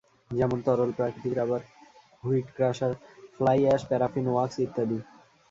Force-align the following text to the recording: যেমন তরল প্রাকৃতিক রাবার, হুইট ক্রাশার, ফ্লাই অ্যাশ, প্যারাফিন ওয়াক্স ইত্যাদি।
যেমন 0.31 0.57
তরল 0.65 0.89
প্রাকৃতিক 0.97 1.33
রাবার, 1.35 1.61
হুইট 2.23 2.47
ক্রাশার, 2.55 2.93
ফ্লাই 3.35 3.59
অ্যাশ, 3.65 3.81
প্যারাফিন 3.89 4.25
ওয়াক্স 4.29 4.55
ইত্যাদি। 4.65 4.99